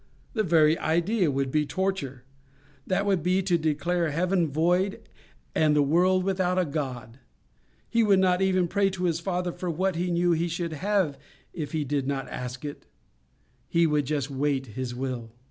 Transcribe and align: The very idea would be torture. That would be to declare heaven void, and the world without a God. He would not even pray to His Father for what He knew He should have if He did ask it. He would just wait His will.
The 0.33 0.41
very 0.41 0.79
idea 0.79 1.29
would 1.29 1.51
be 1.51 1.67
torture. 1.67 2.23
That 2.87 3.05
would 3.05 3.21
be 3.21 3.43
to 3.43 3.55
declare 3.55 4.09
heaven 4.09 4.47
void, 4.47 5.07
and 5.53 5.75
the 5.75 5.83
world 5.83 6.23
without 6.23 6.57
a 6.57 6.65
God. 6.65 7.19
He 7.87 8.01
would 8.01 8.17
not 8.17 8.41
even 8.41 8.67
pray 8.67 8.89
to 8.89 9.03
His 9.03 9.19
Father 9.19 9.51
for 9.51 9.69
what 9.69 9.95
He 9.95 10.09
knew 10.09 10.31
He 10.31 10.47
should 10.47 10.73
have 10.73 11.19
if 11.53 11.73
He 11.73 11.83
did 11.83 12.09
ask 12.11 12.65
it. 12.65 12.87
He 13.67 13.85
would 13.85 14.07
just 14.07 14.31
wait 14.31 14.65
His 14.65 14.95
will. 14.95 15.33